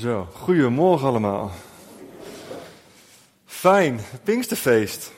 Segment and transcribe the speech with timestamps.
[0.00, 1.50] Zo, goedemorgen allemaal.
[3.46, 5.12] Fijn, Pinksterfeest.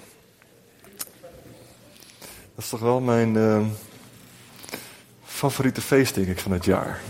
[2.55, 3.67] Dat is toch wel mijn uh,
[5.25, 7.01] favoriete feest, denk ik, van het jaar.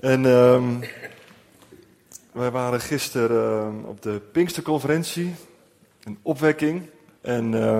[0.00, 0.80] En um,
[2.32, 5.34] wij waren gisteren uh, op de Pinksterconferentie,
[6.02, 6.82] een opwekking.
[7.20, 7.78] En uh,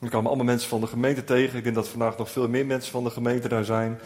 [0.00, 1.58] er kwamen allemaal mensen van de gemeente tegen.
[1.58, 4.00] Ik denk dat vandaag nog veel meer mensen van de gemeente daar zijn.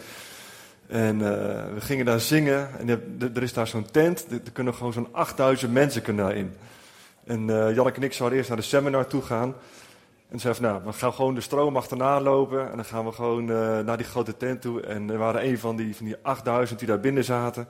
[0.87, 1.27] En uh,
[1.73, 2.69] we gingen daar zingen.
[2.79, 2.89] En
[3.35, 4.25] er is daar zo'n tent.
[4.31, 6.53] Er kunnen gewoon zo'n 8000 mensen kunnen daarin.
[7.23, 9.55] En uh, Janneke en ik zouden eerst naar de seminar toe gaan.
[10.29, 12.69] En zeiden van, nou, we gaan gewoon de stroom achterna lopen.
[12.69, 14.81] En dan gaan we gewoon uh, naar die grote tent toe.
[14.81, 17.67] En er waren een van die, van die 8000 die daar binnen zaten.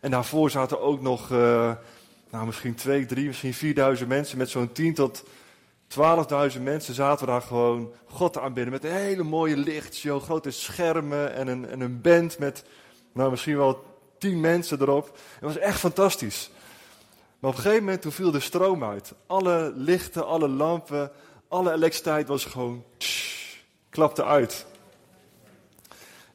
[0.00, 1.30] En daarvoor zaten ook nog,
[2.30, 5.24] nou, misschien 2, 3, misschien 4000 mensen met zo'n 10 tot
[5.88, 11.34] 12.000 mensen zaten daar gewoon God te aanbidden met een hele mooie lichtshow, grote schermen
[11.34, 12.64] en een, en een band met
[13.12, 13.84] nou, misschien wel
[14.18, 15.04] 10 mensen erop.
[15.04, 16.50] Het was echt fantastisch.
[17.38, 19.14] Maar op een gegeven moment toen viel de stroom uit.
[19.26, 21.10] Alle lichten, alle lampen,
[21.48, 22.84] alle elektriciteit was gewoon
[23.90, 24.66] klapte uit.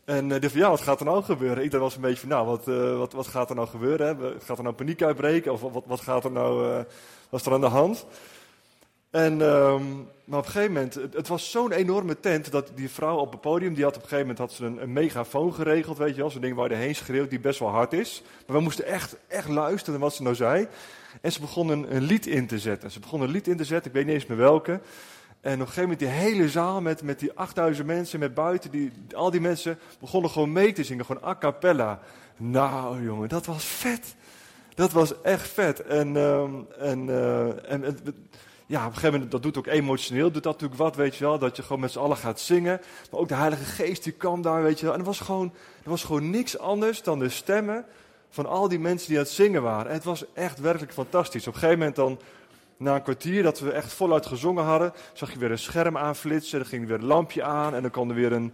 [0.06, 1.64] En uh, dacht van, ja, wat gaat er nou gebeuren?
[1.64, 4.18] Iedereen was een beetje van, nou, wat, uh, wat, wat gaat er nou gebeuren?
[4.44, 5.52] Gaat er nou paniek uitbreken?
[5.52, 6.76] Of wat, wat gaat er nou, uh,
[7.30, 8.06] wat is er aan de hand?
[9.12, 12.90] En, um, maar op een gegeven moment, het, het was zo'n enorme tent dat die
[12.90, 15.98] vrouw op het podium, die had op een gegeven moment had ze een, megafoon geregeld,
[15.98, 18.24] weet je wel, zo'n ding waar je heen schreeuwt, die best wel hard is.
[18.48, 20.68] Maar we moesten echt, echt luisteren wat ze nou zei.
[21.22, 22.92] En ze begon een, lied in te zetten.
[22.92, 24.72] Ze begon een lied in te zetten, ik weet niet eens meer welke.
[25.42, 28.72] En op een gegeven moment die hele zaal met, met die 8000 mensen, met buiten,
[28.72, 32.00] die, al die mensen begonnen gewoon mee te zingen, gewoon a cappella.
[32.38, 34.16] Nou jongen, dat was vet.
[34.76, 35.80] Dat was echt vet.
[35.80, 37.98] En, um, en, uh, en, en
[38.72, 41.24] ja, op een gegeven moment, dat doet ook emotioneel, doet dat natuurlijk wat, weet je
[41.24, 42.82] wel, dat je gewoon met z'n allen gaat zingen.
[43.12, 44.94] Maar ook de Heilige Geest, die kwam daar, weet je wel.
[44.94, 47.86] En er was gewoon, er was gewoon niks anders dan de stemmen
[48.30, 49.88] van al die mensen die aan het zingen waren.
[49.88, 51.48] En het was echt werkelijk fantastisch.
[51.48, 52.20] Op een gegeven moment dan,
[52.78, 56.60] na een kwartier, dat we echt voluit gezongen hadden, zag je weer een scherm aanflitsen,
[56.60, 58.54] er ging weer een lampje aan en dan kwam er weer een,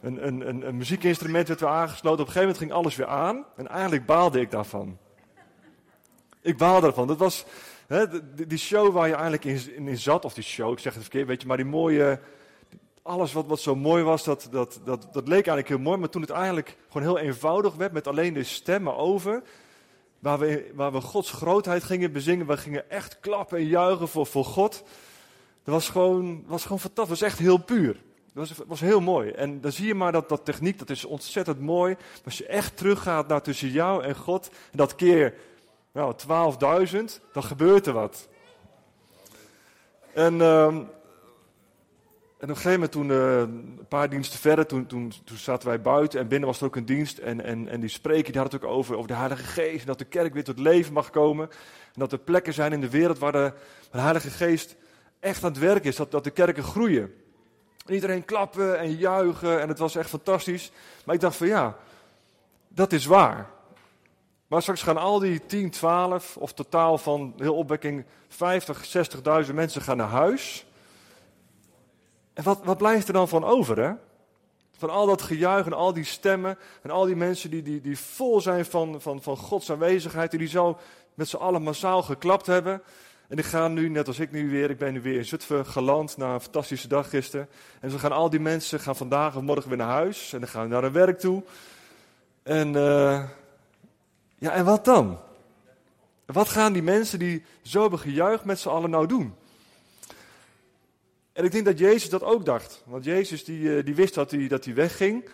[0.00, 2.20] een, een, een, een muziekinstrument werd weer aangesloten.
[2.20, 4.98] Op een gegeven moment ging alles weer aan en eigenlijk baalde ik daarvan.
[6.42, 7.06] Ik baalde ervan.
[7.06, 7.44] Dat was,
[8.46, 11.26] die show waar je eigenlijk in, in, zat, of die show, ik zeg het verkeerd,
[11.26, 12.20] weet je, maar die mooie,
[13.02, 15.98] alles wat, wat zo mooi was, dat, dat, dat, dat leek eigenlijk heel mooi.
[15.98, 19.42] Maar toen het eigenlijk gewoon heel eenvoudig werd, met alleen de stemmen over,
[20.18, 24.26] waar we, waar we Gods grootheid gingen bezingen, we gingen echt klappen en juichen voor,
[24.26, 24.82] voor God.
[25.64, 28.02] Dat was gewoon, was gewoon fantastisch, was echt heel puur.
[28.32, 29.30] Dat was, was heel mooi.
[29.30, 31.94] En dan zie je maar dat, dat techniek, dat is ontzettend mooi.
[31.94, 35.34] Maar als je echt teruggaat naar tussen jou en God, en dat keer
[35.96, 36.14] nou,
[36.88, 38.28] 12.000, dan gebeurt er wat.
[40.12, 40.88] En, uh, en
[42.40, 45.80] op een gegeven moment, toen, uh, een paar diensten verder, toen, toen, toen zaten wij
[45.80, 47.18] buiten en binnen was er ook een dienst.
[47.18, 49.80] En, en, en die spreker die had het ook over, over de Heilige Geest.
[49.80, 51.48] En dat de kerk weer tot leven mag komen.
[51.94, 54.76] En dat er plekken zijn in de wereld waar de, waar de Heilige Geest
[55.20, 55.96] echt aan het werk is.
[55.96, 57.14] Dat, dat de kerken groeien.
[57.86, 60.72] En iedereen klappen en juichen en het was echt fantastisch.
[61.04, 61.76] Maar ik dacht van ja,
[62.68, 63.54] dat is waar.
[64.46, 69.06] Maar straks gaan al die 10, 12 of totaal van heel opwekking 50,
[69.46, 70.66] 60.000 mensen gaan naar huis.
[72.32, 73.92] En wat, wat blijft er dan van over, hè?
[74.78, 77.98] Van al dat gejuich en al die stemmen en al die mensen die, die, die
[77.98, 80.78] vol zijn van, van, van Gods aanwezigheid, die, zo
[81.14, 82.82] met z'n allen massaal geklapt hebben.
[83.28, 85.66] En die gaan nu, net als ik nu weer, ik ben nu weer in Zutphen
[85.66, 87.48] geland na een fantastische dag gisteren.
[87.80, 90.48] En zo gaan al die mensen gaan vandaag of morgen weer naar huis en dan
[90.48, 91.42] gaan naar hun werk toe.
[92.42, 93.24] En uh,
[94.38, 95.18] ja, en wat dan?
[96.26, 99.34] Wat gaan die mensen die zo hebben gejuicht met z'n allen nou doen?
[101.32, 102.82] En ik denk dat Jezus dat ook dacht.
[102.86, 105.28] Want Jezus die, eh, die wist dat hij, dat hij wegging.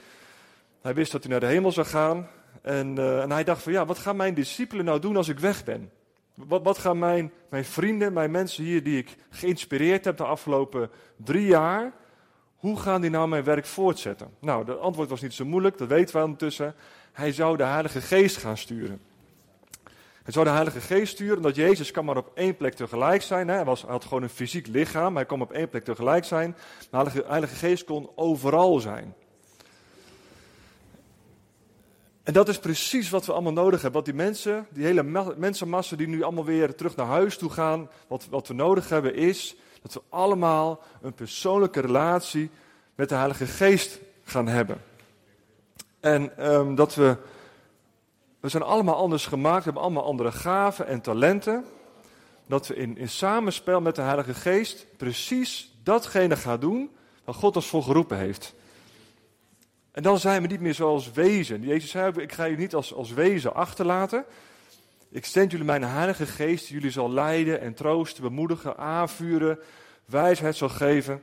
[0.81, 2.29] Hij wist dat hij naar de hemel zou gaan.
[2.63, 5.39] En, uh, en hij dacht van ja, wat gaan mijn discipelen nou doen als ik
[5.39, 5.91] weg ben?
[6.35, 10.91] Wat, wat gaan mijn, mijn vrienden, mijn mensen hier die ik geïnspireerd heb de afgelopen
[11.17, 11.93] drie jaar,
[12.57, 14.35] hoe gaan die nou mijn werk voortzetten?
[14.39, 16.75] Nou, de antwoord was niet zo moeilijk, dat weten we ondertussen.
[17.13, 19.01] Hij zou de Heilige Geest gaan sturen.
[20.23, 23.49] Hij zou de Heilige Geest sturen, omdat Jezus kan maar op één plek tegelijk zijn.
[23.49, 26.57] Hij, was, had gewoon een fysiek lichaam, hij kon op één plek tegelijk zijn.
[26.91, 29.15] Maar de Heilige Geest kon overal zijn.
[32.23, 33.93] En dat is precies wat we allemaal nodig hebben.
[33.93, 37.91] Wat die mensen, die hele mensenmassa die nu allemaal weer terug naar huis toe gaan,
[38.07, 42.51] wat, wat we nodig hebben is dat we allemaal een persoonlijke relatie
[42.95, 44.81] met de Heilige Geest gaan hebben.
[46.03, 47.17] En um, dat we,
[48.41, 51.65] we zijn allemaal anders gemaakt, hebben allemaal andere gaven en talenten.
[52.47, 56.91] Dat we in, in samenspel met de Heilige Geest precies datgene gaan doen
[57.25, 58.55] waar God ons voor geroepen heeft.
[59.93, 61.63] En dan zijn we niet meer zoals wezen.
[61.63, 64.25] Jezus zei, ik ga je niet als, als wezen achterlaten.
[65.11, 69.59] Ik zend jullie mijn heilige geest, jullie zal leiden en troosten, bemoedigen, aanvuren,
[70.05, 71.23] wijsheid zal geven.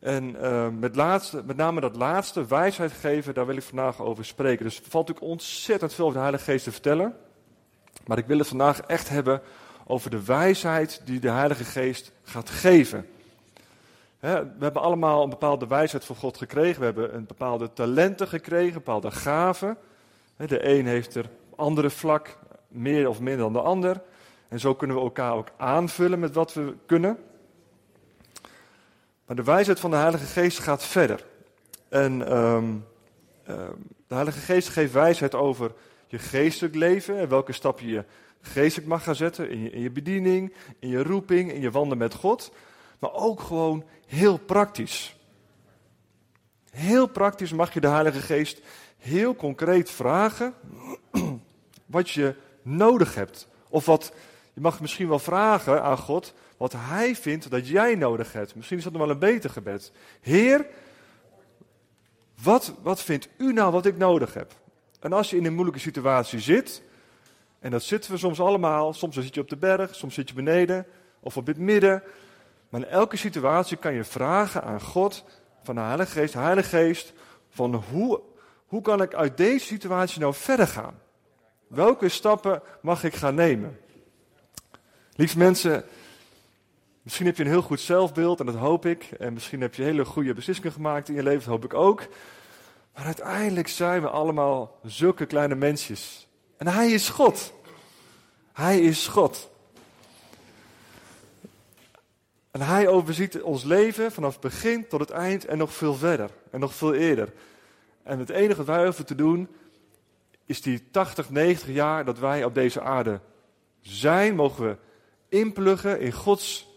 [0.00, 4.24] En uh, met, laatste, met name dat laatste, wijsheid geven, daar wil ik vandaag over
[4.24, 4.64] spreken.
[4.64, 7.16] Dus er valt natuurlijk ontzettend veel over de Heilige Geest te vertellen.
[8.06, 9.42] Maar ik wil het vandaag echt hebben
[9.86, 13.06] over de wijsheid die de Heilige Geest gaat geven.
[14.20, 16.78] we hebben allemaal een bepaalde wijsheid van God gekregen.
[16.78, 19.76] We hebben een bepaalde talenten gekregen, bepaalde gaven.
[20.36, 22.38] de een heeft er andere vlak
[22.68, 24.00] meer of minder dan de ander.
[24.48, 27.18] En zo kunnen we elkaar ook aanvullen met wat we kunnen.
[29.30, 31.24] Maar de wijsheid van de Heilige Geest gaat verder.
[31.88, 32.86] En um,
[34.06, 35.72] de Heilige Geest geeft wijsheid over
[36.06, 38.04] je geestelijk leven en welke stappen je
[38.40, 41.98] geestelijk mag gaan zetten in je, in je bediening, in je roeping, in je wandelen
[41.98, 42.52] met God.
[42.98, 45.16] Maar ook gewoon heel praktisch.
[46.70, 48.60] Heel praktisch mag je de Heilige Geest
[48.98, 50.54] heel concreet vragen
[51.86, 53.48] wat je nodig hebt.
[53.68, 54.12] Of wat,
[54.52, 58.54] je mag misschien wel vragen aan God wat Hij vindt dat jij nodig hebt.
[58.54, 59.92] Misschien is dat nog wel een beter gebed.
[60.20, 60.66] Heer,
[62.42, 64.52] wat, wat vindt u nou wat ik nodig heb?
[65.00, 66.82] En als je in een moeilijke situatie zit,
[67.58, 70.34] en dat zitten we soms allemaal, soms zit je op de berg, soms zit je
[70.34, 70.86] beneden
[71.20, 72.02] of op het midden.
[72.68, 75.24] Maar in elke situatie kan je vragen aan God,
[75.62, 77.12] van de Heilige Geest, Heilige Geest,
[77.48, 78.20] van hoe,
[78.66, 81.00] hoe kan ik uit deze situatie nou verder gaan?
[81.66, 83.78] Welke stappen mag ik gaan nemen?
[85.16, 85.84] Lieve mensen,
[87.02, 89.04] misschien heb je een heel goed zelfbeeld en dat hoop ik.
[89.18, 92.06] En misschien heb je hele goede beslissingen gemaakt in je leven, dat hoop ik ook.
[92.94, 96.28] Maar uiteindelijk zijn we allemaal zulke kleine mensjes.
[96.56, 97.52] En Hij is God.
[98.52, 99.50] Hij is God.
[102.50, 106.30] En Hij overziet ons leven vanaf het begin tot het eind en nog veel verder.
[106.50, 107.32] En nog veel eerder.
[108.02, 109.48] En het enige wat wij hoeven te doen,
[110.46, 113.20] is die 80, 90 jaar dat wij op deze aarde
[113.80, 114.76] zijn, mogen we
[115.28, 116.69] inpluggen in Gods,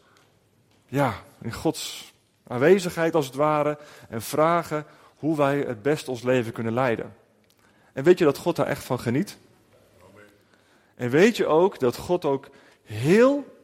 [0.94, 2.14] ja, in Gods
[2.48, 3.78] aanwezigheid als het ware.
[4.10, 4.86] En vragen
[5.16, 7.16] hoe wij het best ons leven kunnen leiden.
[7.94, 9.38] En weet je dat God daar echt van geniet?
[10.96, 12.50] En weet je ook dat God ook
[12.84, 13.58] heel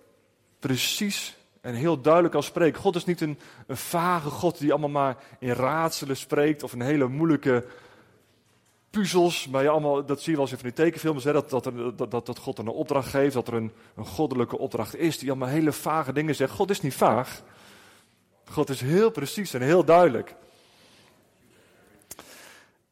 [0.59, 2.81] precies en heel duidelijk kan spreken.
[2.81, 6.81] God is niet een, een vage God die allemaal maar in raadselen spreekt of een
[6.81, 7.65] hele moeilijke
[8.89, 9.47] puzzels.
[9.47, 11.95] Maar je allemaal, dat zie je wel eens in die tekenfilms, hè, dat, dat, er,
[11.95, 15.49] dat, dat, God een opdracht geeft, dat er een, een goddelijke opdracht is, die allemaal
[15.49, 16.51] hele vage dingen zegt.
[16.51, 17.41] God is niet vaag.
[18.49, 20.35] God is heel precies en heel duidelijk.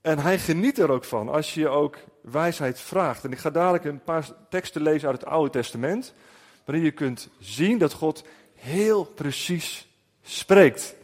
[0.02, 3.24] En hij geniet er ook van als je ook wijsheid vraagt.
[3.24, 6.14] En ik ga dadelijk een paar teksten lezen uit het Oude Testament,
[6.66, 8.24] waarin je kunt zien dat God
[8.56, 9.88] heel precies
[10.22, 10.96] spreekt.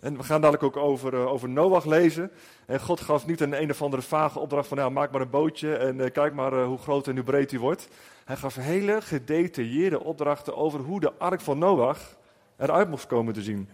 [0.00, 2.30] En we gaan dadelijk ook over, uh, over Noach lezen.
[2.68, 5.30] En God gaf niet een een of andere vage opdracht van, nou, maak maar een
[5.30, 7.88] bootje en uh, kijk maar uh, hoe groot en hoe breed die wordt.
[8.24, 12.16] Hij gaf hele gedetailleerde opdrachten over hoe de ark van Noach
[12.56, 13.68] eruit moest komen te zien.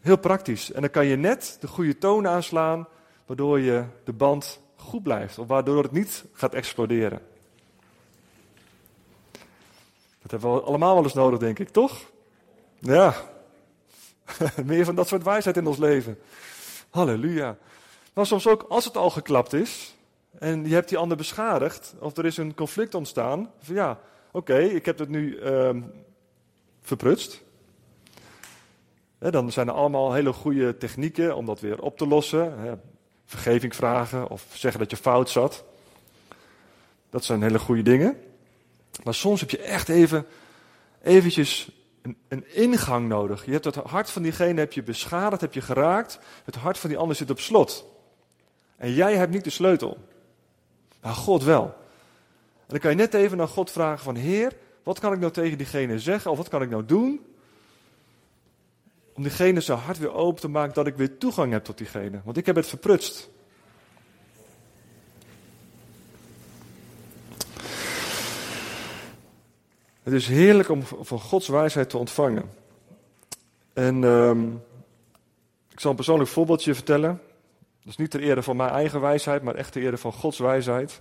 [0.00, 0.72] Heel praktisch.
[0.72, 2.88] En dan kan je net de goede toon aanslaan,
[3.26, 5.38] waardoor je de band goed blijft.
[5.38, 7.22] Of waardoor het niet gaat exploderen.
[10.22, 12.10] Dat hebben we allemaal wel eens nodig, denk ik, toch?
[12.78, 13.38] Ja.
[14.64, 16.18] Meer van dat soort wijsheid in ons leven.
[16.90, 17.56] Halleluja.
[18.12, 19.94] Maar soms ook als het al geklapt is.
[20.38, 21.94] En je hebt die ander beschadigd.
[21.98, 23.50] Of er is een conflict ontstaan.
[23.60, 24.00] Van ja,
[24.32, 25.92] oké, ik heb het nu um,
[26.82, 27.42] verprutst
[29.28, 32.80] dan zijn er allemaal hele goede technieken om dat weer op te lossen.
[33.26, 35.64] vergeving vragen of zeggen dat je fout zat.
[37.10, 38.16] Dat zijn hele goede dingen.
[39.04, 40.26] Maar soms heb je echt even
[41.02, 41.70] eventjes
[42.02, 43.44] een, ingang nodig.
[43.44, 46.18] Je hebt het hart van diegene heb je beschadigd, heb je geraakt.
[46.44, 47.84] Het hart van die ander zit op slot.
[48.76, 49.98] En jij hebt niet de sleutel.
[51.02, 51.64] Maar God wel.
[52.56, 54.52] En dan kan je net even naar God vragen van Heer,
[54.82, 56.30] wat kan ik nou tegen diegene zeggen?
[56.30, 57.20] Of wat kan ik nou doen?
[59.14, 62.20] Om diegene zijn hart weer open te maken dat ik weer toegang heb tot diegene.
[62.24, 63.30] Want ik heb het verprutst.
[70.02, 72.50] Het is heerlijk om van Gods wijsheid te ontvangen.
[73.72, 74.62] En um,
[75.68, 77.20] ik zal een persoonlijk voorbeeldje vertellen.
[77.82, 80.38] Dat is niet ter ere van mijn eigen wijsheid, maar echt ter ere van Gods
[80.38, 81.00] wijsheid.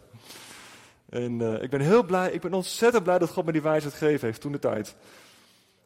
[1.09, 3.93] En uh, ik ben heel blij, ik ben ontzettend blij dat God me die wijsheid
[3.93, 4.95] gegeven heeft toen de tijd.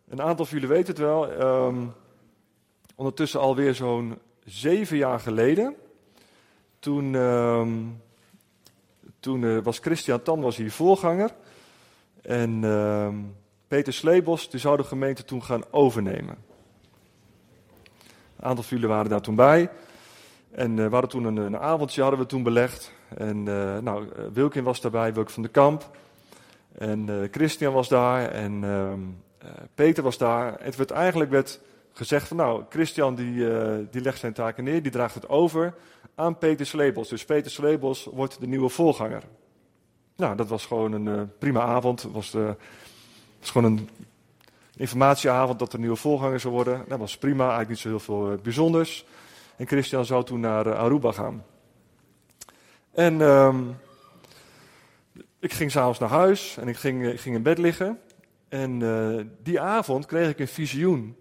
[0.09, 1.41] Een aantal van jullie weten het wel.
[1.41, 1.93] Um,
[2.95, 5.75] ondertussen alweer zo'n zeven jaar geleden.
[6.79, 7.67] Toen, uh,
[9.19, 11.31] toen uh, was Christian Tan was hier voorganger.
[12.23, 13.07] En uh,
[13.67, 16.37] Peter Sleebos die zou de gemeente toen gaan overnemen.
[18.37, 19.69] Een aantal van jullie waren daar toen bij.
[20.51, 22.93] En we hadden toen een, een, avondje hadden we toen belegd.
[23.17, 23.43] En
[23.83, 25.97] nou, Wilkin was daarbij, Wilk van de Kamp.
[26.77, 28.29] En Christian was daar.
[28.29, 28.99] En ehm,
[29.75, 30.55] Peter was daar.
[30.59, 31.59] Het werd eigenlijk werd
[31.93, 33.47] gezegd van nou, Christian die,
[33.89, 35.73] die legt zijn taken neer, die draagt het over
[36.15, 37.09] aan Peter Slebels.
[37.09, 39.23] Dus Peter Slebels wordt de nieuwe voorganger.
[40.15, 42.01] Nou, dat was gewoon een uh, prima avond.
[42.01, 42.49] Het was, uh,
[43.39, 43.89] was, gewoon een
[44.75, 46.85] informatieavond dat er nieuwe voorganger zou worden.
[46.87, 49.05] Dat was prima, eigenlijk niet zo heel veel uh, bijzonders.
[49.55, 51.45] En Christian zou toen naar Aruba gaan.
[52.91, 53.77] En um,
[55.39, 57.99] ik ging s'avonds naar huis en ik ging, ging in bed liggen.
[58.49, 58.79] En
[59.43, 61.17] die avond kreeg ik een visioen,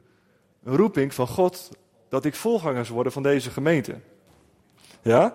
[0.64, 1.70] een roeping van God,
[2.08, 4.00] dat ik voorganger zou worden van deze gemeente.
[5.02, 5.34] Ja?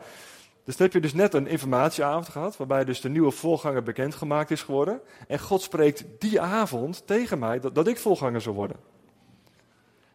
[0.67, 4.51] Dus dan heb je dus net een informatieavond gehad, waarbij dus de nieuwe voorganger bekendgemaakt
[4.51, 5.01] is geworden.
[5.27, 8.77] En God spreekt die avond tegen mij dat, dat ik voorganger zou worden.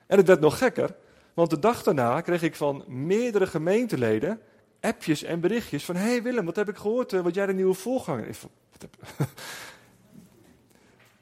[0.07, 0.95] En het werd nog gekker,
[1.35, 4.41] want de dag daarna kreeg ik van meerdere gemeenteleden
[4.81, 5.97] appjes en berichtjes van...
[5.97, 8.39] Hé hey Willem, wat heb ik gehoord, uh, wat jij de nieuwe voorganger is.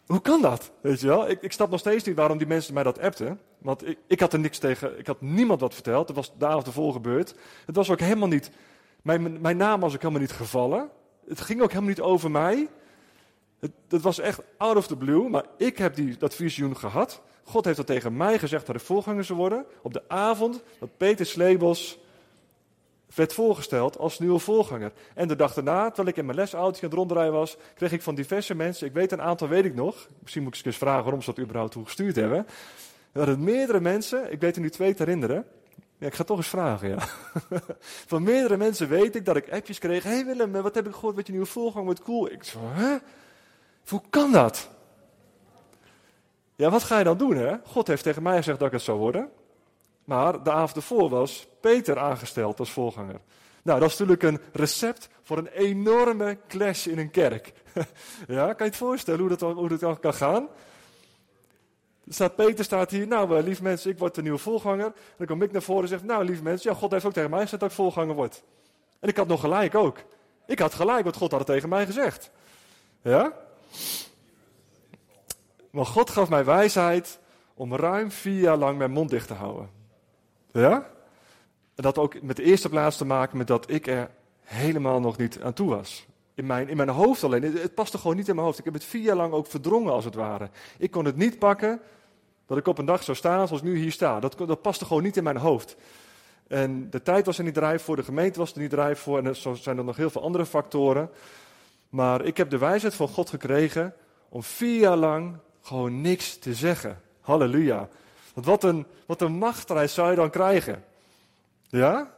[0.07, 0.71] Hoe kan dat?
[0.81, 1.31] Weet je wel?
[1.31, 3.41] Ik, ik snap nog steeds niet waarom die mensen mij dat appten.
[3.59, 6.07] Want ik, ik had er niks tegen, ik had niemand wat verteld.
[6.07, 7.35] Dat was de avond ervoor gebeurd.
[7.67, 8.51] Het was ook helemaal niet
[9.03, 10.89] mijn, mijn naam was ook helemaal niet gevallen.
[11.29, 12.69] Het ging ook helemaal niet over mij.
[13.61, 17.23] Het, het, was echt out of the blue, maar ik heb die, dat visioen gehad.
[17.45, 19.67] God heeft dat tegen mij gezegd dat ik voorganger zou worden.
[19.83, 21.99] Op de avond dat Peter Slebos
[23.15, 24.93] werd voorgesteld als nieuwe voorganger.
[25.15, 28.03] En de dag daarna, terwijl ik in mijn lesautootje aan het rondrijden was, kreeg ik
[28.03, 30.09] van diverse mensen, ik weet een aantal, weet ik nog.
[30.21, 32.39] Misschien moet ik eens vragen waarom ze dat überhaupt toegestuurd hebben.
[33.13, 35.47] Er waren meerdere mensen, ik weet er nu twee te herinneren,
[36.01, 36.99] ja, ik ga toch eens vragen, ja.
[38.13, 40.03] Van meerdere mensen weet ik dat ik appjes kreeg.
[40.03, 42.31] Hé hey Willem, wat heb ik gehoord met je nieuwe voorgang, wat cool.
[42.31, 42.97] Ik zo, hè?
[43.89, 44.71] Hoe kan dat?
[46.57, 47.57] Ja, wat ga je dan doen, hè?
[47.65, 49.31] God heeft tegen mij gezegd dat ik het zou worden.
[50.05, 53.21] Maar de avond ervoor was Peter aangesteld als voorganger.
[53.63, 57.53] Nou, dat is natuurlijk een recept voor een enorme clash in een kerk.
[58.27, 60.49] ja, kan je het voorstellen hoe dat, hoe kan gaan?
[62.15, 64.87] Staat Peter staat hier, nou uh, lief mensen, ik word de nieuwe voorganger.
[64.87, 67.13] En dan kom ik naar voren en zeg, nou lief mensen, ja, God heeft ook
[67.13, 68.43] tegen mij gezegd dat ik voorganger word.
[69.01, 69.99] En ik had nog gelijk ook.
[70.47, 72.31] Ik had gelijk, want God had het tegen mij gezegd.
[73.03, 73.33] Ja?
[75.71, 77.19] Maar God gaf mij wijsheid
[77.55, 79.71] om ruim vier jaar lang mijn mond dicht te houden.
[80.53, 80.75] Ja?
[81.75, 84.11] En dat ook met de eerste plaats te maken met dat ik er
[84.43, 86.07] helemaal nog niet aan toe was.
[86.35, 87.43] In mijn, in mijn hoofd alleen.
[87.43, 88.59] Het, het paste gewoon niet in mijn hoofd.
[88.59, 90.51] Ik heb het vier jaar lang ook verdrongen als het ware.
[90.79, 91.81] Ik kon het niet pakken
[92.51, 94.21] dat ik op een dag zou staan zoals ik nu hier sta.
[94.21, 95.77] Dat, dat paste gewoon niet in mijn hoofd.
[96.49, 99.19] En de tijd was er niet drijf voor, de gemeente was er niet drijf voor.
[99.19, 101.11] En zo zijn er nog heel veel andere factoren.
[101.89, 103.95] Maar ik heb de wijsheid van God gekregen
[104.29, 107.01] om vier jaar lang gewoon niks te zeggen.
[107.21, 107.89] Halleluja.
[108.35, 110.85] Want wat een, wat een zou je dan krijgen.
[111.69, 112.15] Ja?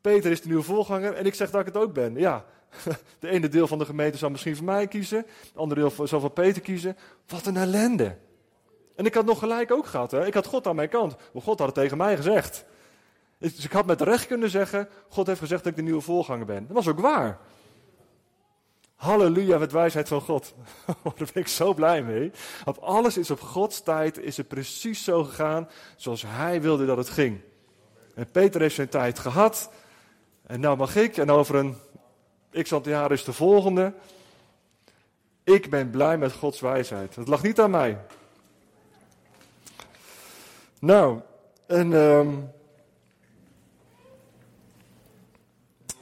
[0.00, 2.14] Peter is de nieuwe voorganger en ik zeg dat ik het ook ben.
[2.14, 2.44] Ja,
[3.18, 6.20] de ene deel van de gemeente zal misschien voor mij kiezen, het andere deel zal
[6.20, 6.96] voor Peter kiezen.
[7.26, 8.16] Wat een ellende.
[8.96, 10.10] En ik had nog gelijk ook gehad.
[10.10, 10.26] Hè?
[10.26, 11.16] Ik had God aan mijn kant.
[11.32, 12.64] Maar God had het tegen mij gezegd.
[13.38, 16.46] Dus ik had met recht kunnen zeggen: God heeft gezegd dat ik de nieuwe voorganger
[16.46, 16.66] ben.
[16.66, 17.38] Dat was ook waar.
[18.94, 20.54] Halleluja, met wijsheid van God.
[21.02, 22.30] Daar ben ik zo blij mee.
[22.64, 26.96] Op alles is op Gods tijd is het precies zo gegaan zoals Hij wilde dat
[26.96, 27.40] het ging.
[28.14, 29.70] En Peter heeft zijn tijd gehad.
[30.46, 31.76] En nou mag ik, en over een
[32.62, 33.92] x aantal jaar is de volgende.
[35.44, 37.16] Ik ben blij met Gods wijsheid.
[37.16, 37.98] Het lag niet aan mij.
[40.80, 41.20] Nou,
[41.66, 41.92] en.
[41.92, 42.50] Um,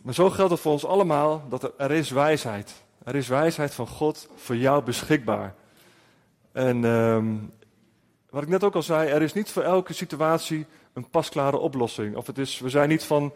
[0.03, 2.75] maar zo geldt het voor ons allemaal dat er, is wijsheid.
[3.05, 5.55] Er is wijsheid van God voor jou beschikbaar.
[6.53, 7.53] En um,
[8.31, 12.17] wat ik net ook al zei, er is niet voor elke situatie een pasklare oplossing.
[12.17, 13.33] Of het is, we zijn niet van,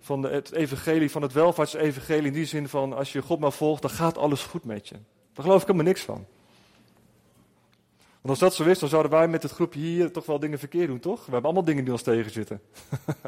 [0.00, 3.82] van het evangelie, van het welvaartsevangelie in die zin van als je God maar volgt,
[3.82, 4.94] dan gaat alles goed met je.
[5.32, 6.26] Daar geloof ik helemaal niks van.
[8.20, 10.58] Want als dat zo is, dan zouden wij met het groepje hier toch wel dingen
[10.58, 11.18] verkeerd doen, toch?
[11.18, 12.60] We hebben allemaal dingen die ons tegenzitten.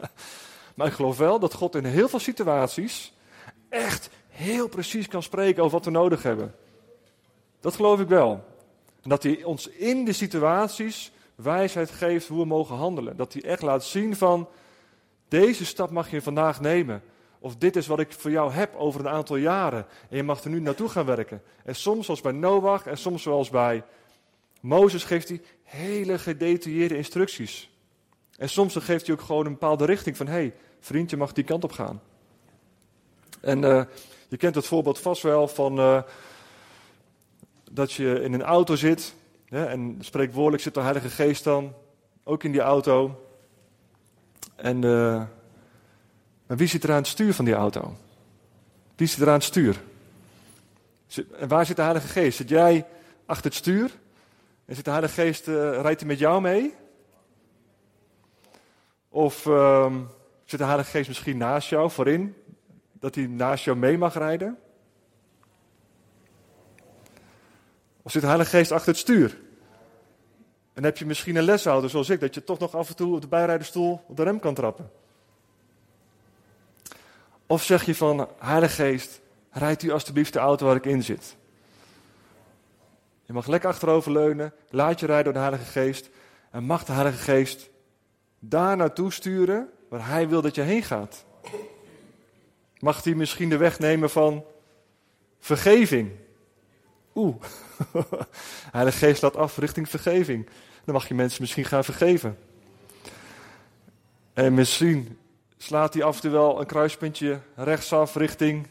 [0.76, 3.12] maar ik geloof wel dat God in heel veel situaties
[3.68, 6.54] echt heel precies kan spreken over wat we nodig hebben.
[7.60, 8.44] Dat geloof ik wel.
[9.02, 13.16] En dat hij ons in de situaties wijsheid geeft hoe we mogen handelen.
[13.16, 14.48] Dat hij echt laat zien van,
[15.28, 17.02] deze stap mag je vandaag nemen.
[17.38, 19.86] Of dit is wat ik voor jou heb over een aantal jaren.
[20.08, 21.42] En je mag er nu naartoe gaan werken.
[21.64, 23.84] En soms zoals bij Noach en soms zoals bij
[24.60, 27.70] Mozes geeft hij hele gedetailleerde instructies.
[28.36, 31.44] En soms geeft hij ook gewoon een bepaalde richting van, hé, hey, vriendje mag die
[31.44, 32.00] kant op gaan.
[33.40, 33.82] En uh,
[34.28, 36.02] je kent het voorbeeld vast wel van uh,
[37.70, 39.14] dat je in een auto zit
[39.48, 41.74] hè, en spreekwoordelijk zit de Heilige Geest dan
[42.24, 43.24] ook in die auto.
[44.56, 45.22] En uh,
[46.46, 47.96] maar wie zit er aan het stuur van die auto?
[48.96, 49.80] Wie zit er aan het stuur?
[51.38, 52.36] En waar zit de Heilige Geest?
[52.36, 52.86] Zit jij
[53.26, 53.90] achter het stuur?
[54.70, 56.74] En zit de Heilige Geest, uh, rijdt hij met jou mee?
[59.08, 59.94] Of uh,
[60.44, 62.36] zit de Heilige Geest misschien naast jou, voorin?
[62.92, 64.58] Dat hij naast jou mee mag rijden?
[68.02, 69.38] Of zit de Heilige Geest achter het stuur?
[70.72, 73.14] En heb je misschien een leshouder zoals ik, dat je toch nog af en toe
[73.14, 74.90] op de bijrijderstoel op de rem kan trappen?
[77.46, 81.38] Of zeg je van, Heilige Geest, rijd u alstublieft de auto waar ik in zit.
[83.30, 86.10] Je mag lekker achterover leunen, laat je rijden door de Heilige Geest.
[86.50, 87.70] En mag de Heilige Geest
[88.38, 91.24] daar naartoe sturen waar Hij wil dat je heen gaat.
[92.78, 94.44] Mag hij misschien de weg nemen van
[95.38, 96.10] vergeving?
[97.14, 97.36] Oeh,
[98.76, 100.48] Heilige Geest laat af richting vergeving.
[100.84, 102.38] Dan mag je mensen misschien gaan vergeven.
[104.32, 105.18] En misschien
[105.56, 108.66] slaat hij af en toe wel een kruispuntje rechtsaf richting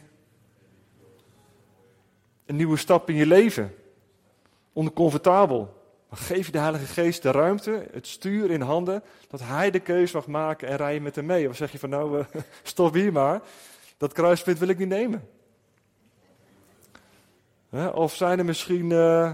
[2.46, 3.74] een nieuwe stap in je leven.
[4.72, 5.78] Oncomfortabel.
[6.08, 9.80] Maar geef je de Heilige Geest de ruimte, het stuur in handen, dat Hij de
[9.80, 11.48] keuze mag maken en rij je met hem mee.
[11.48, 12.24] Of zeg je van nou, uh,
[12.62, 13.40] stop hier maar,
[13.96, 15.28] dat kruispunt wil ik niet nemen.
[17.92, 19.32] Of zijn er misschien, uh,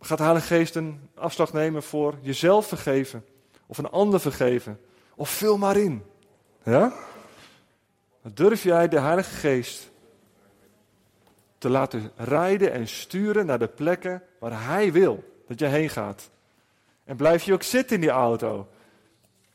[0.00, 3.24] gaat de Heilige Geest een afslag nemen voor jezelf vergeven,
[3.66, 4.80] of een ander vergeven.
[5.14, 6.04] Of vul maar in.
[6.62, 6.92] Ja?
[8.22, 9.90] Durf jij de Heilige Geest
[11.58, 16.30] te laten rijden en sturen naar de plekken waar Hij wil dat je heen gaat?
[17.04, 18.68] En blijf je ook zitten in die auto?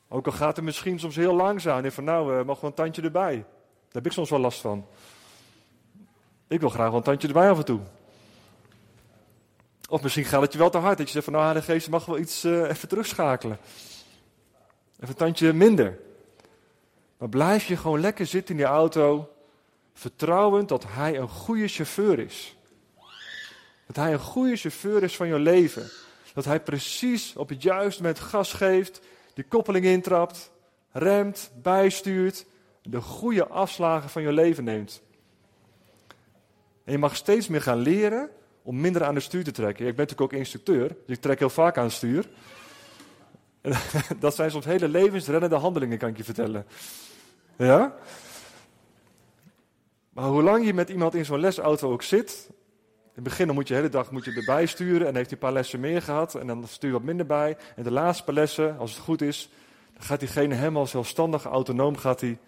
[0.08, 1.84] Ook al gaat het misschien soms heel langzaam.
[1.84, 3.36] En van nou, uh, mag wel een tandje erbij.
[3.36, 3.46] Daar
[3.92, 4.86] heb ik soms wel last van.
[6.48, 7.80] Ik wil graag wel een tandje erbij af en toe.
[9.90, 10.98] Of misschien gaat het je wel te hard.
[10.98, 13.58] Dat je zegt van nou, Heilige Geest mag wel iets uh, even terugschakelen.
[14.94, 16.00] Even een tandje minder.
[17.18, 19.30] Maar blijf je gewoon lekker zitten in die auto,
[20.02, 22.56] vertrouwend dat Hij een goede chauffeur is.
[23.88, 25.90] Dat Hij een goede chauffeur is van je leven.
[26.34, 29.02] Dat Hij precies op het juiste moment gas geeft,
[29.34, 30.52] die koppeling intrapt,
[30.92, 32.46] remt, bijstuurt,
[32.82, 35.02] de goede afslagen van je leven neemt.
[36.84, 38.30] En je mag steeds meer gaan leren
[38.62, 39.88] om minder aan de stuur te trekken.
[39.88, 42.30] Ik ben natuurlijk ook instructeur, dus ik trek heel vaak aan het stuur.
[44.20, 46.66] dat zijn soms hele levensreddende handelingen, kan ik je vertellen.
[47.58, 47.96] Ja?
[50.12, 52.48] Maar hoe lang je met iemand in zo'n lesauto ook zit.
[53.04, 55.08] In het begin moet je de hele dag moet je erbij sturen.
[55.08, 56.36] En heeft hij een paar lessen meer gehad.
[56.36, 57.58] En dan stuur je wat minder bij.
[57.76, 59.50] En de laatste paar lessen, als het goed is.
[59.94, 62.40] Dan gaat diegene helemaal zelfstandig, autonoom gaat hij,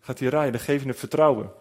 [0.00, 0.52] gaat rijden.
[0.52, 1.52] Dan geef je hem vertrouwen.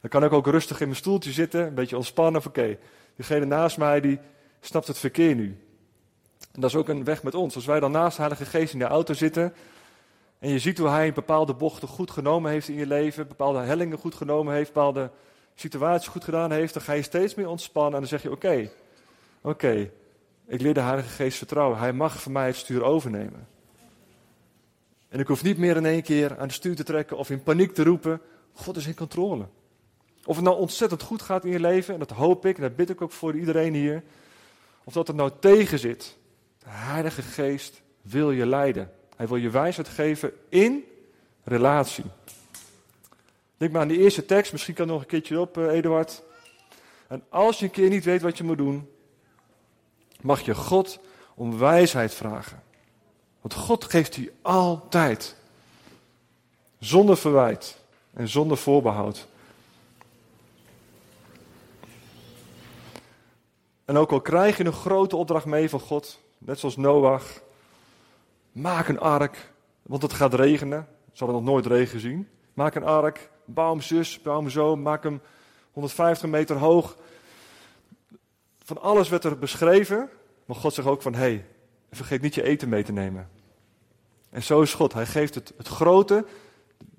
[0.00, 1.66] Dan kan ik ook rustig in mijn stoeltje zitten.
[1.66, 2.44] Een beetje ontspannen.
[2.46, 2.78] Oké,
[3.16, 4.18] diegene naast mij die
[4.60, 5.58] snapt het verkeer nu.
[6.52, 7.54] En dat is ook een weg met ons.
[7.54, 9.54] Als wij dan naast de Heilige Geest in de auto zitten.
[10.38, 13.98] En je ziet hoe hij bepaalde bochten goed genomen heeft in je leven, bepaalde hellingen
[13.98, 15.10] goed genomen heeft, bepaalde
[15.54, 18.70] situaties goed gedaan heeft, dan ga je steeds meer ontspannen en dan zeg je: Oké,
[19.40, 19.90] oké,
[20.46, 21.78] ik leer de Heilige Geest vertrouwen.
[21.78, 23.48] Hij mag van mij het stuur overnemen.
[25.08, 27.42] En ik hoef niet meer in één keer aan het stuur te trekken of in
[27.42, 28.20] paniek te roepen:
[28.52, 29.46] God is in controle.
[30.24, 32.76] Of het nou ontzettend goed gaat in je leven, en dat hoop ik, en dat
[32.76, 34.02] bid ik ook voor iedereen hier.
[34.84, 36.16] Of dat het nou tegen zit.
[36.58, 38.90] De Heilige Geest wil je leiden.
[39.16, 40.84] Hij wil je wijsheid geven in
[41.44, 42.04] relatie.
[43.56, 46.22] Denk maar aan die eerste tekst, misschien kan nog een keertje op, uh, Eduard.
[47.08, 48.90] En als je een keer niet weet wat je moet doen,
[50.20, 50.98] mag je God
[51.34, 52.62] om wijsheid vragen.
[53.40, 55.36] Want God geeft die altijd.
[56.78, 57.78] Zonder verwijt
[58.12, 59.26] en zonder voorbehoud.
[63.84, 67.40] En ook al krijg je een grote opdracht mee van God, net zoals Noach,
[68.56, 70.88] Maak een ark, want het gaat regenen.
[71.12, 72.28] Ze hadden nog nooit regen gezien.
[72.54, 75.20] Maak een ark, bouw hem zus, bouw hem zo, maak hem
[75.72, 76.96] 150 meter hoog.
[78.62, 80.08] Van alles werd er beschreven,
[80.44, 81.46] maar God zegt ook van, hé, hey,
[81.90, 83.28] vergeet niet je eten mee te nemen.
[84.30, 84.92] En zo is God.
[84.92, 86.26] Hij geeft het, het grote,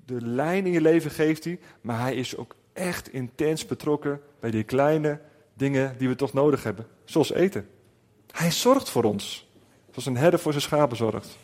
[0.06, 4.50] de lijn in je leven geeft hij, maar hij is ook echt intens betrokken bij
[4.50, 5.20] die kleine
[5.54, 7.68] dingen die we toch nodig hebben, zoals eten.
[8.30, 9.50] Hij zorgt voor ons,
[9.90, 11.38] zoals een herder voor zijn schapen zorgt.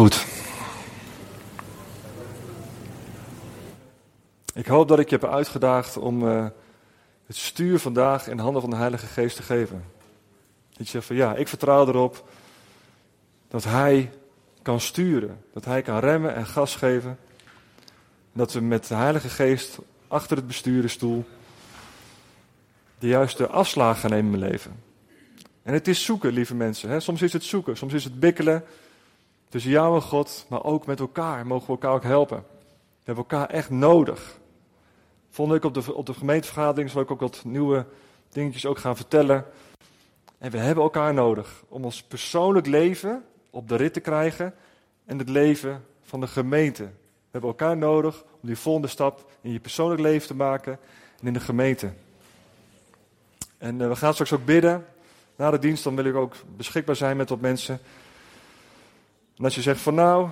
[0.00, 0.26] Goed.
[4.54, 6.46] Ik hoop dat ik je heb uitgedaagd om uh,
[7.26, 9.84] het stuur vandaag in handen van de Heilige Geest te geven.
[10.68, 12.28] Dat je zegt van ja, ik vertrouw erop
[13.48, 14.10] dat Hij
[14.62, 15.44] kan sturen.
[15.52, 17.18] Dat Hij kan remmen en gas geven.
[18.32, 21.24] Dat we met de Heilige Geest achter het besturenstoel
[22.98, 24.82] de juiste afslagen gaan nemen in mijn leven.
[25.62, 26.88] En het is zoeken, lieve mensen.
[26.88, 27.00] Hè?
[27.00, 28.64] Soms is het zoeken, soms is het bikkelen
[29.50, 31.46] tussen jou en God, maar ook met elkaar.
[31.46, 32.44] Mogen we elkaar ook helpen.
[32.68, 34.38] We hebben elkaar echt nodig.
[35.30, 37.86] Volgende week op de, op de gemeentevergadering zal ik ook wat nieuwe
[38.28, 39.44] dingetjes ook gaan vertellen.
[40.38, 44.54] En we hebben elkaar nodig om ons persoonlijk leven op de rit te krijgen
[45.04, 46.82] en het leven van de gemeente.
[46.82, 50.78] We hebben elkaar nodig om die volgende stap in je persoonlijk leven te maken
[51.20, 51.92] en in de gemeente.
[53.58, 54.86] En uh, we gaan straks ook bidden.
[55.36, 57.80] Na de dienst dan wil ik ook beschikbaar zijn met wat mensen.
[59.40, 60.28] En als je zegt van nou,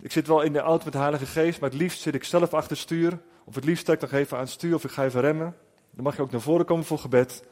[0.00, 2.24] ik zit wel in de auto met de Heilige Geest, maar het liefst zit ik
[2.24, 3.18] zelf achter stuur.
[3.44, 5.56] Of het liefst sta ik nog even aan het stuur of ik ga even remmen.
[5.90, 7.44] Dan mag je ook naar voren komen voor gebed.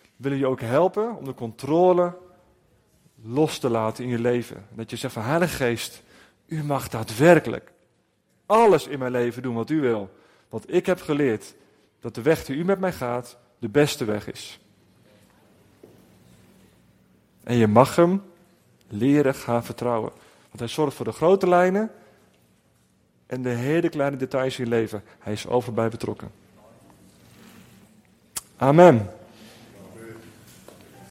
[0.00, 2.16] We willen je ook helpen om de controle
[3.22, 4.66] los te laten in je leven.
[4.74, 6.02] Dat je zegt van Heilige Geest,
[6.46, 7.72] u mag daadwerkelijk
[8.46, 10.10] alles in mijn leven doen wat u wil.
[10.48, 11.54] Want ik heb geleerd
[12.00, 14.60] dat de weg die u met mij gaat de beste weg is.
[17.42, 18.22] En je mag hem
[18.88, 20.12] leren gaan vertrouwen.
[20.50, 21.90] Want hij zorgt voor de grote lijnen
[23.26, 25.02] en de hele kleine details in je leven.
[25.18, 26.30] Hij is overal bij betrokken.
[28.56, 29.10] Amen.